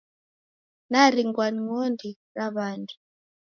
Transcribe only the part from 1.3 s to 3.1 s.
ni ng'ondi ra w'andu.